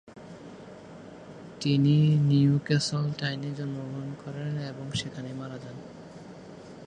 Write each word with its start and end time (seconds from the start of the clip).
তিনি 1.61 1.95
নিউক্যাসল 2.29 3.05
টাইনে 3.19 3.49
জন্মগ্রহণ 3.53 4.09
করেন 4.23 4.51
এবং 4.71 4.85
সেখানেই 4.91 5.33
মারা 5.33 5.57
যান। 5.57 5.77